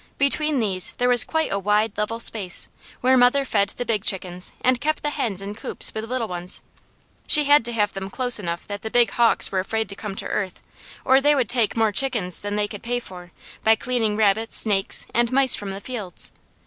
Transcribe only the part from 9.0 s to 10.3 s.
hawks were afraid to come to